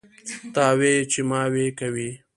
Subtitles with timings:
[0.53, 2.09] تاوې چې ماوې کوي.